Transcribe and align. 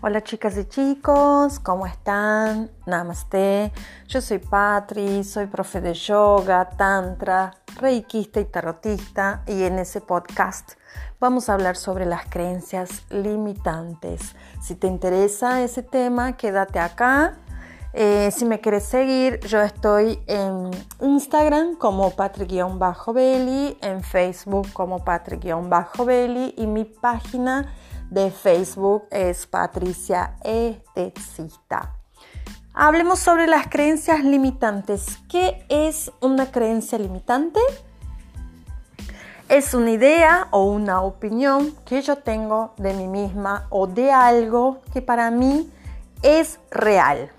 Hola 0.00 0.22
chicas 0.22 0.56
y 0.56 0.64
chicos, 0.64 1.58
¿cómo 1.58 1.84
están? 1.84 2.70
Namaste. 2.86 3.72
Yo 4.06 4.20
soy 4.20 4.38
Patri, 4.38 5.24
soy 5.24 5.46
profe 5.46 5.80
de 5.80 5.92
yoga, 5.92 6.68
tantra, 6.68 7.56
reikista 7.80 8.38
y 8.38 8.44
tarotista 8.44 9.42
y 9.48 9.64
en 9.64 9.80
ese 9.80 10.00
podcast 10.00 10.74
vamos 11.18 11.48
a 11.48 11.54
hablar 11.54 11.74
sobre 11.74 12.06
las 12.06 12.26
creencias 12.26 13.06
limitantes. 13.10 14.36
Si 14.62 14.76
te 14.76 14.86
interesa 14.86 15.62
ese 15.62 15.82
tema, 15.82 16.36
quédate 16.36 16.78
acá. 16.78 17.36
Eh, 17.92 18.30
si 18.30 18.44
me 18.44 18.60
quieres 18.60 18.84
seguir, 18.84 19.40
yo 19.40 19.60
estoy 19.60 20.22
en 20.28 20.70
Instagram 21.00 21.74
como 21.74 22.10
Patri-Belly, 22.10 23.78
en 23.80 24.04
Facebook 24.04 24.72
como 24.72 25.04
Patri-Belly 25.04 26.54
y 26.56 26.68
mi 26.68 26.84
página 26.84 27.74
de 28.10 28.30
Facebook 28.30 29.06
es 29.10 29.46
Patricia 29.46 30.36
Estecita. 30.42 31.94
Hablemos 32.72 33.18
sobre 33.18 33.46
las 33.46 33.68
creencias 33.68 34.22
limitantes. 34.22 35.18
¿Qué 35.28 35.64
es 35.68 36.12
una 36.20 36.50
creencia 36.50 36.98
limitante? 36.98 37.60
Es 39.48 39.74
una 39.74 39.90
idea 39.90 40.48
o 40.50 40.64
una 40.64 41.02
opinión 41.02 41.74
que 41.84 42.02
yo 42.02 42.18
tengo 42.18 42.74
de 42.76 42.94
mí 42.94 43.06
misma 43.06 43.66
o 43.70 43.86
de 43.86 44.12
algo 44.12 44.80
que 44.92 45.02
para 45.02 45.30
mí 45.30 45.70
es 46.22 46.60
real. 46.70 47.30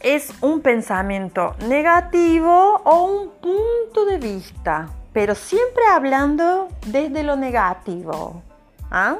Es 0.00 0.30
un 0.42 0.60
pensamiento 0.60 1.56
negativo 1.66 2.80
o 2.84 3.04
un 3.04 3.30
punto 3.30 4.04
de 4.04 4.18
vista, 4.18 4.88
pero 5.12 5.34
siempre 5.34 5.82
hablando 5.90 6.68
desde 6.86 7.22
lo 7.22 7.34
negativo. 7.34 8.42
¿Ah? 8.90 9.16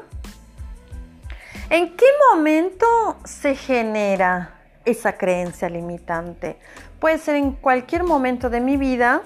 ¿En 1.69 1.95
qué 1.97 2.05
momento 2.31 2.85
se 3.25 3.55
genera 3.55 4.55
esa 4.85 5.17
creencia 5.17 5.69
limitante? 5.69 6.57
Puede 6.99 7.17
ser 7.17 7.35
en 7.35 7.51
cualquier 7.51 8.03
momento 8.03 8.49
de 8.49 8.61
mi 8.61 8.77
vida, 8.77 9.21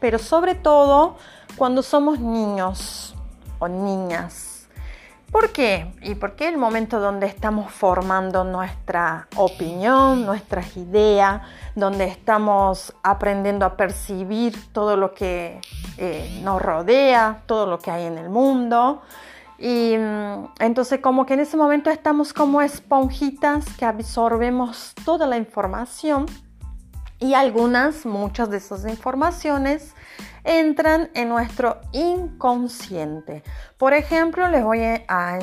pero 0.00 0.18
sobre 0.18 0.54
todo 0.54 1.16
cuando 1.56 1.82
somos 1.82 2.20
niños 2.20 3.16
o 3.58 3.66
niñas. 3.66 4.47
¿Por 5.30 5.52
qué? 5.52 5.92
Y 6.02 6.14
porque 6.14 6.48
el 6.48 6.56
momento 6.56 7.00
donde 7.00 7.26
estamos 7.26 7.70
formando 7.70 8.44
nuestra 8.44 9.28
opinión, 9.36 10.24
nuestras 10.24 10.74
ideas, 10.78 11.42
donde 11.74 12.06
estamos 12.06 12.94
aprendiendo 13.02 13.66
a 13.66 13.76
percibir 13.76 14.72
todo 14.72 14.96
lo 14.96 15.12
que 15.12 15.60
eh, 15.98 16.40
nos 16.42 16.62
rodea, 16.62 17.42
todo 17.44 17.66
lo 17.66 17.78
que 17.78 17.90
hay 17.90 18.04
en 18.06 18.16
el 18.16 18.30
mundo. 18.30 19.02
Y 19.58 19.96
mm, 19.98 20.48
entonces 20.60 21.00
como 21.00 21.26
que 21.26 21.34
en 21.34 21.40
ese 21.40 21.58
momento 21.58 21.90
estamos 21.90 22.32
como 22.32 22.62
esponjitas 22.62 23.66
que 23.76 23.84
absorbemos 23.84 24.94
toda 25.04 25.26
la 25.26 25.36
información 25.36 26.24
y 27.20 27.34
algunas, 27.34 28.06
muchas 28.06 28.48
de 28.48 28.58
esas 28.58 28.86
informaciones 28.86 29.94
entran 30.48 31.10
en 31.14 31.28
nuestro 31.28 31.78
inconsciente. 31.92 33.42
Por 33.76 33.92
ejemplo, 33.92 34.48
les 34.48 34.64
voy 34.64 34.80
a, 34.80 35.38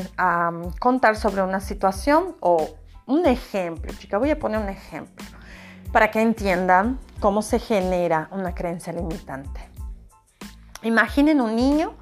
contar 0.80 1.16
sobre 1.16 1.44
una 1.44 1.60
situación 1.60 2.36
o 2.40 2.70
un 3.06 3.26
ejemplo, 3.28 3.94
chicas, 3.94 4.20
voy 4.20 4.32
a 4.32 4.40
poner 4.40 4.60
un 4.60 4.70
ejemplo 4.70 5.24
para 5.92 6.10
que 6.10 6.22
entiendan 6.22 7.00
cómo 7.20 7.44
se 7.44 7.60
genera 7.60 8.28
una 8.32 8.56
creencia 8.56 8.92
limitante. 8.92 9.70
Imaginen 10.82 11.40
un 11.40 11.56
niño 11.56 11.94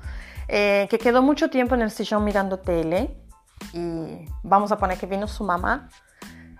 eh, 0.47 0.87
que 0.89 0.97
quedó 0.97 1.21
mucho 1.21 1.49
tiempo 1.49 1.75
en 1.75 1.81
el 1.81 1.91
sillón 1.91 2.23
mirando 2.23 2.59
tele 2.59 3.17
y 3.73 4.25
vamos 4.43 4.71
a 4.71 4.77
poner 4.77 4.97
que 4.97 5.07
vino 5.07 5.27
su 5.27 5.43
mamá 5.43 5.89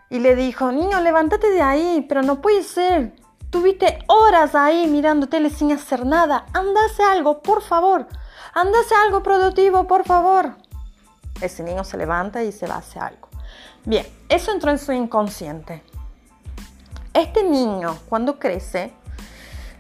y 0.10 0.20
le 0.20 0.36
dijo, 0.36 0.72
niño, 0.74 1.00
levántate 1.00 1.50
de 1.50 1.62
ahí, 1.62 2.06
pero 2.08 2.22
no 2.22 2.42
puede 2.42 2.64
ser. 2.64 3.16
Tuviste 3.54 4.00
horas 4.08 4.56
ahí 4.56 4.88
mirando 4.88 5.28
tele 5.28 5.52
sin 5.52 5.72
hacer 5.72 6.08
nada. 6.08 6.48
Andase 6.54 7.04
algo, 7.04 7.44
por 7.44 7.62
favor. 7.62 8.08
Andase 8.52 8.96
algo 9.06 9.22
productivo, 9.22 9.86
por 9.86 10.06
favor. 10.06 10.56
Ese 11.40 11.62
niño 11.62 11.84
se 11.84 11.98
levanta 11.98 12.44
y 12.44 12.52
se 12.52 12.66
va 12.66 12.74
a 12.74 12.78
hacer 12.80 13.04
algo. 13.04 13.30
Bien, 13.86 14.08
eso 14.28 14.52
entró 14.52 14.72
en 14.72 14.80
su 14.80 14.92
inconsciente. 14.92 15.84
Este 17.14 17.44
niño, 17.44 17.96
cuando 18.10 18.40
crece, 18.40 18.92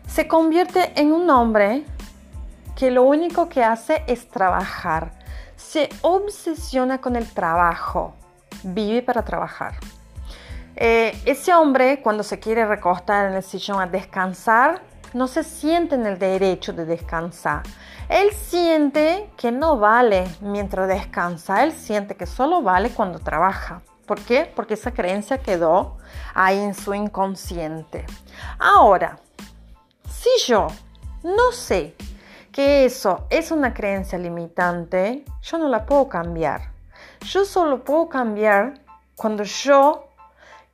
se 0.07 0.27
convierte 0.27 0.93
en 1.01 1.11
un 1.11 1.27
hombre 1.31 1.83
que 2.75 2.91
lo 2.91 3.01
único 3.01 3.49
que 3.49 3.63
hace 3.63 4.03
es 4.05 4.29
trabajar. 4.29 5.13
Se 5.55 5.89
obsesiona 6.03 7.01
con 7.01 7.15
el 7.15 7.27
trabajo, 7.27 8.13
vive 8.61 9.01
para 9.01 9.25
trabajar. 9.25 9.73
Eh, 10.75 11.17
ese 11.25 11.53
hombre 11.53 12.01
cuando 12.01 12.23
se 12.23 12.39
quiere 12.39 12.65
recostar 12.65 13.29
en 13.29 13.33
el 13.35 13.43
sillón 13.43 13.79
a 13.79 13.87
descansar, 13.87 14.81
no 15.13 15.27
se 15.27 15.43
siente 15.43 15.95
en 15.95 16.05
el 16.05 16.17
derecho 16.17 16.73
de 16.73 16.85
descansar. 16.85 17.63
Él 18.09 18.31
siente 18.31 19.29
que 19.37 19.51
no 19.51 19.77
vale 19.77 20.25
mientras 20.41 20.87
descansa, 20.87 21.63
él 21.63 21.71
siente 21.71 22.15
que 22.15 22.25
solo 22.25 22.61
vale 22.61 22.89
cuando 22.89 23.19
trabaja. 23.19 23.81
¿Por 24.05 24.19
qué? 24.19 24.51
Porque 24.53 24.73
esa 24.73 24.91
creencia 24.91 25.37
quedó 25.37 25.97
ahí 26.33 26.59
en 26.59 26.73
su 26.73 26.93
inconsciente. 26.93 28.05
Ahora, 28.59 29.17
si 30.09 30.29
yo 30.45 30.67
no 31.23 31.51
sé 31.53 31.95
que 32.51 32.85
eso 32.85 33.25
es 33.29 33.51
una 33.51 33.73
creencia 33.73 34.17
limitante, 34.17 35.23
yo 35.41 35.57
no 35.57 35.69
la 35.69 35.85
puedo 35.85 36.09
cambiar. 36.09 36.73
Yo 37.21 37.45
solo 37.45 37.83
puedo 37.83 38.09
cambiar 38.09 38.73
cuando 39.15 39.43
yo 39.43 40.09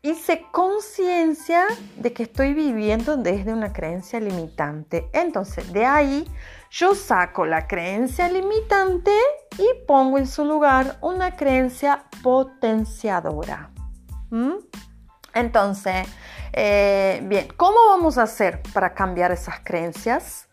hice 0.02 0.46
conciencia 0.52 1.66
de 1.98 2.14
que 2.14 2.24
estoy 2.24 2.54
viviendo 2.54 3.18
desde 3.18 3.54
una 3.54 3.74
creencia 3.74 4.20
limitante. 4.20 5.10
Entonces, 5.14 5.72
de 5.74 5.86
ahí 5.86 6.26
yo 6.72 6.96
saco 6.96 7.46
la 7.46 7.68
creencia 7.68 8.30
limitante 8.30 9.12
y 9.58 9.68
pongo 9.86 10.18
en 10.18 10.28
su 10.28 10.46
lugar 10.46 10.98
una 11.02 11.36
creencia 11.36 12.06
potenciadora. 12.24 13.72
¿Mm? 14.30 14.54
Entonces, 15.34 16.08
eh, 16.54 17.22
bien, 17.26 17.48
¿cómo 17.58 17.78
vamos 17.90 18.18
a 18.18 18.24
hacer 18.24 18.62
para 18.74 18.94
cambiar 18.94 19.32
esas 19.32 19.60
creencias? 19.64 20.48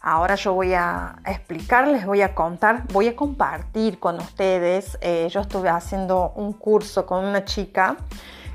Ahora 0.00 0.34
yo 0.34 0.54
voy 0.54 0.74
a 0.74 1.16
explicarles, 1.26 2.06
voy 2.06 2.22
a 2.22 2.34
contar, 2.34 2.84
voy 2.92 3.08
a 3.08 3.14
compartir 3.14 4.00
con 4.00 4.16
ustedes. 4.16 4.98
Eh, 5.00 5.28
yo 5.30 5.40
estuve 5.40 5.68
haciendo 5.68 6.32
un 6.34 6.52
curso 6.52 7.06
con 7.06 7.24
una 7.24 7.44
chica 7.44 7.96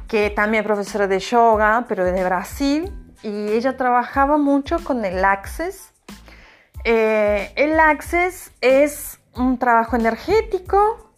que 0.08 0.30
también 0.30 0.64
es 0.64 0.66
profesora 0.66 1.08
de 1.08 1.20
yoga, 1.20 1.86
pero 1.88 2.06
de 2.06 2.24
Brasil, 2.24 2.92
y 3.24 3.50
ella 3.50 3.76
trabajaba 3.76 4.38
mucho 4.38 4.78
con 4.84 5.04
el 5.04 5.24
Access. 5.24 5.92
Eh, 6.84 7.52
el 7.56 7.80
Access 7.80 8.52
es 8.62 9.20
un 9.36 9.58
trabajo 9.58 9.96
energético, 9.96 11.12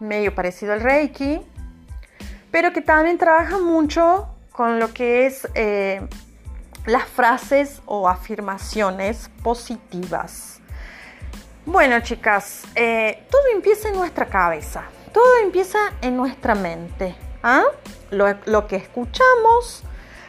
medio 0.00 0.34
parecido 0.34 0.72
al 0.74 0.80
Reiki, 0.80 1.40
pero 2.50 2.72
que 2.72 2.82
también 2.82 3.18
trabaja 3.18 3.58
mucho 3.58 4.28
con 4.52 4.78
lo 4.78 4.92
que 4.92 5.26
es 5.26 5.48
eh, 5.54 6.06
las 6.86 7.04
frases 7.04 7.80
o 7.86 8.08
afirmaciones 8.08 9.30
positivas. 9.42 10.60
Bueno, 11.64 12.00
chicas, 12.00 12.62
eh, 12.74 13.26
todo 13.30 13.42
empieza 13.52 13.88
en 13.88 13.96
nuestra 13.96 14.26
cabeza, 14.26 14.84
todo 15.12 15.38
empieza 15.42 15.78
en 16.00 16.16
nuestra 16.16 16.54
mente. 16.54 17.25
¿Ah? 17.42 17.64
Lo, 18.10 18.66
que 18.66 18.76
escuchamos, 18.76 19.82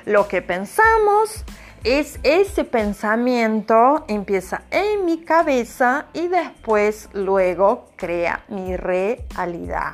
lo 0.06 0.28
que 0.28 0.42
pensamos, 0.42 1.44
es 1.84 2.20
ese 2.24 2.64
pensamiento 2.64 4.04
empieza 4.08 4.64
en 4.72 5.06
mi 5.06 5.24
cabeza 5.24 6.08
y 6.14 6.28
después 6.28 7.10
luego 7.14 7.90
crea 7.96 8.44
mi 8.50 8.76
realidad. 8.76 9.94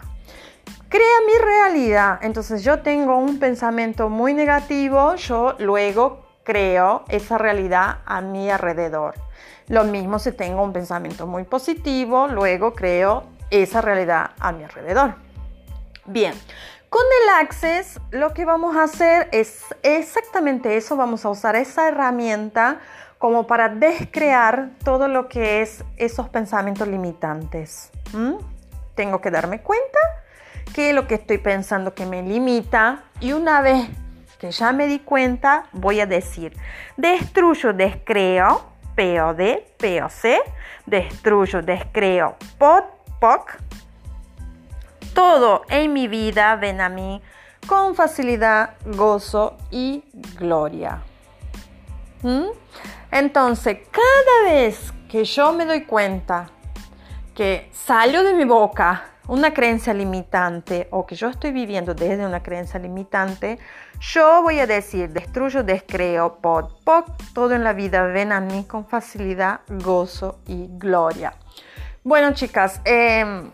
Crea 0.89 1.17
mi 1.25 1.43
realidad. 1.43 2.19
Entonces 2.21 2.63
yo 2.63 2.79
tengo 2.79 3.17
un 3.17 3.39
pensamiento 3.39 4.09
muy 4.09 4.33
negativo, 4.33 5.15
yo 5.15 5.55
luego 5.59 6.25
creo 6.43 7.03
esa 7.09 7.37
realidad 7.37 7.99
a 8.05 8.21
mi 8.21 8.49
alrededor. 8.49 9.15
Lo 9.67 9.83
mismo 9.83 10.19
si 10.19 10.31
tengo 10.31 10.61
un 10.61 10.73
pensamiento 10.73 11.25
muy 11.25 11.43
positivo, 11.43 12.27
luego 12.27 12.73
creo 12.73 13.23
esa 13.49 13.81
realidad 13.81 14.31
a 14.39 14.51
mi 14.51 14.63
alrededor. 14.63 15.15
Bien, 16.05 16.33
con 16.93 17.01
el 17.23 17.29
Access 17.41 17.99
lo 18.11 18.35
que 18.35 18.45
vamos 18.45 18.77
a 18.77 18.83
hacer 18.83 19.27
es 19.31 19.63
exactamente 19.81 20.77
eso, 20.77 20.95
vamos 20.95 21.25
a 21.25 21.31
usar 21.31 21.55
esa 21.55 21.87
herramienta 21.87 22.81
como 23.17 23.47
para 23.47 23.67
descrear 23.67 24.69
todo 24.83 25.07
lo 25.07 25.27
que 25.27 25.63
es 25.63 25.83
esos 25.97 26.29
pensamientos 26.29 26.87
limitantes. 26.87 27.89
Tengo 28.93 29.21
que 29.21 29.31
darme 29.31 29.63
cuenta 29.63 29.97
que 30.75 30.93
lo 30.93 31.07
que 31.07 31.15
estoy 31.15 31.39
pensando 31.39 31.95
que 31.95 32.05
me 32.05 32.21
limita 32.21 33.05
y 33.19 33.33
una 33.33 33.61
vez 33.61 33.89
que 34.37 34.51
ya 34.51 34.71
me 34.71 34.85
di 34.85 34.99
cuenta, 34.99 35.63
voy 35.71 35.99
a 35.99 36.05
decir, 36.05 36.55
destruyo, 36.95 37.73
descreo, 37.73 38.65
POD, 38.95 39.63
POC, 39.79 40.43
destruyo, 40.85 41.63
descreo, 41.63 42.35
POD, 42.59 42.83
POC, 43.19 43.57
todo 45.13 45.63
en 45.69 45.93
mi 45.93 46.07
vida 46.07 46.55
ven 46.55 46.81
a 46.81 46.89
mí 46.89 47.21
con 47.67 47.95
facilidad, 47.95 48.75
gozo 48.85 49.57
y 49.71 50.03
gloria. 50.37 51.01
¿Mm? 52.21 52.47
Entonces, 53.11 53.79
cada 53.91 54.51
vez 54.53 54.93
que 55.09 55.23
yo 55.23 55.53
me 55.53 55.65
doy 55.65 55.83
cuenta 55.83 56.49
que 57.35 57.69
salió 57.73 58.23
de 58.23 58.33
mi 58.33 58.45
boca 58.45 59.05
una 59.27 59.53
creencia 59.53 59.93
limitante 59.93 60.87
o 60.91 61.05
que 61.05 61.15
yo 61.15 61.29
estoy 61.29 61.51
viviendo 61.51 61.93
desde 61.93 62.25
una 62.25 62.43
creencia 62.43 62.79
limitante, 62.79 63.57
yo 63.99 64.41
voy 64.41 64.59
a 64.59 64.67
decir, 64.67 65.09
destruyo, 65.09 65.63
descreo, 65.63 66.39
pod, 66.41 66.71
pod, 66.83 67.05
todo 67.33 67.53
en 67.53 67.63
la 67.63 67.73
vida 67.73 68.03
ven 68.03 68.31
a 68.31 68.41
mí 68.41 68.65
con 68.65 68.85
facilidad, 68.85 69.61
gozo 69.69 70.39
y 70.45 70.67
gloria. 70.71 71.35
Bueno, 72.03 72.33
chicas, 72.33 72.81
em, 72.83 73.49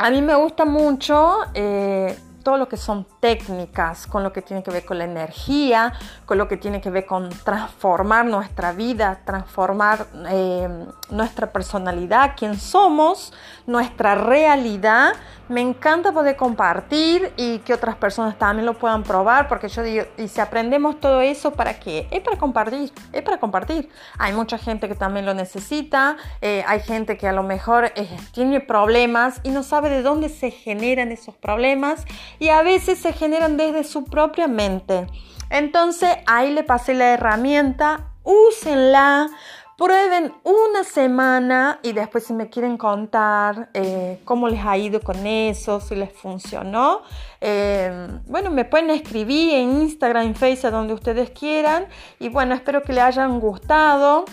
a 0.00 0.10
mí 0.10 0.22
me 0.22 0.34
gusta 0.34 0.64
mucho 0.64 1.40
eh, 1.52 2.16
lo 2.56 2.68
que 2.68 2.76
son 2.76 3.06
técnicas, 3.20 4.06
con 4.06 4.22
lo 4.22 4.32
que 4.32 4.42
tiene 4.42 4.62
que 4.62 4.70
ver 4.70 4.84
con 4.84 4.98
la 4.98 5.04
energía, 5.04 5.92
con 6.26 6.38
lo 6.38 6.48
que 6.48 6.56
tiene 6.56 6.80
que 6.80 6.90
ver 6.90 7.06
con 7.06 7.28
transformar 7.28 8.26
nuestra 8.26 8.72
vida, 8.72 9.20
transformar 9.24 10.06
eh, 10.28 10.68
nuestra 11.10 11.52
personalidad, 11.52 12.34
quién 12.36 12.58
somos, 12.58 13.32
nuestra 13.66 14.14
realidad. 14.14 15.12
Me 15.48 15.60
encanta 15.60 16.12
poder 16.12 16.36
compartir 16.36 17.32
y 17.36 17.58
que 17.58 17.74
otras 17.74 17.96
personas 17.96 18.38
también 18.38 18.66
lo 18.66 18.74
puedan 18.74 19.02
probar, 19.02 19.48
porque 19.48 19.68
yo 19.68 19.82
digo, 19.82 20.04
y 20.16 20.28
si 20.28 20.40
aprendemos 20.40 21.00
todo 21.00 21.20
eso, 21.20 21.50
¿para 21.50 21.80
qué? 21.80 22.06
Es 22.12 22.20
para 22.20 22.36
compartir, 22.36 22.92
es 23.12 23.22
para 23.22 23.38
compartir. 23.38 23.88
Hay 24.18 24.32
mucha 24.32 24.58
gente 24.58 24.86
que 24.86 24.94
también 24.94 25.26
lo 25.26 25.34
necesita, 25.34 26.16
eh, 26.40 26.62
hay 26.68 26.80
gente 26.80 27.18
que 27.18 27.26
a 27.26 27.32
lo 27.32 27.42
mejor 27.42 27.86
eh, 27.96 28.08
tiene 28.32 28.60
problemas 28.60 29.40
y 29.42 29.50
no 29.50 29.64
sabe 29.64 29.90
de 29.90 30.02
dónde 30.02 30.28
se 30.28 30.52
generan 30.52 31.10
esos 31.10 31.34
problemas 31.34 32.04
y 32.40 32.48
a 32.48 32.62
veces 32.62 32.98
se 32.98 33.12
generan 33.12 33.56
desde 33.56 33.84
su 33.84 34.04
propia 34.04 34.48
mente. 34.48 35.06
Entonces 35.50 36.16
ahí 36.26 36.52
le 36.52 36.64
pasé 36.64 36.94
la 36.94 37.12
herramienta, 37.12 38.08
úsenla, 38.24 39.28
prueben 39.76 40.34
una 40.44 40.84
semana 40.84 41.80
y 41.82 41.92
después 41.92 42.24
si 42.24 42.34
me 42.34 42.50
quieren 42.50 42.76
contar 42.76 43.70
eh, 43.72 44.20
cómo 44.24 44.48
les 44.48 44.64
ha 44.64 44.76
ido 44.76 45.00
con 45.00 45.26
eso, 45.26 45.80
si 45.80 45.94
les 45.94 46.12
funcionó, 46.12 47.02
eh, 47.40 48.08
bueno, 48.26 48.50
me 48.50 48.64
pueden 48.64 48.90
escribir 48.90 49.54
en 49.54 49.82
Instagram, 49.82 50.26
en 50.26 50.34
Facebook, 50.34 50.70
donde 50.70 50.92
ustedes 50.92 51.30
quieran. 51.30 51.86
Y 52.18 52.28
bueno, 52.28 52.54
espero 52.54 52.82
que 52.82 52.92
les 52.92 53.04
hayan 53.04 53.40
gustado 53.40 54.24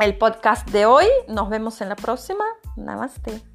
el 0.00 0.18
podcast 0.18 0.68
de 0.70 0.86
hoy. 0.86 1.06
Nos 1.28 1.48
vemos 1.48 1.80
en 1.80 1.88
la 1.88 1.96
próxima. 1.96 2.44
Namaste. 2.76 3.49